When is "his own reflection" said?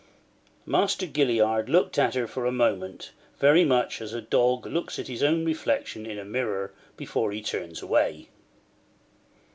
5.07-6.07